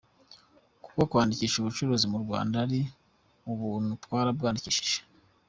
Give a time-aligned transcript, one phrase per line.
[0.83, 2.79] Kuko kwandikisha ubucuruzi mu Rwanda ari
[3.51, 4.99] ubuntu, twarabwandikishije.